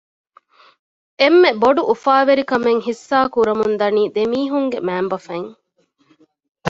އެންމެ 1.19 1.49
ބޮޑު 1.61 1.81
އުފާވެރިކަމެއް 1.89 2.81
ހިއްސާކުރަމުން 2.87 3.75
ދަނީ 3.81 4.03
ދެމީހުންގެ 4.15 4.79
މައިންބަފައިން 4.87 5.51